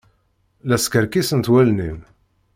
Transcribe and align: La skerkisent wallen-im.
La 0.69 0.77
skerkisent 0.83 1.47
wallen-im. 1.51 1.99